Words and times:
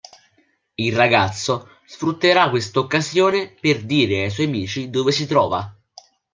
Il 0.77 0.95
ragazzo 0.95 1.73
sfrutterà 1.85 2.49
quest’occasione 2.49 3.53
per 3.61 3.85
dire 3.85 4.23
ai 4.23 4.31
suoi 4.31 4.47
amici 4.47 4.89
dove 4.89 5.11
si 5.11 5.27
trova. 5.27 5.77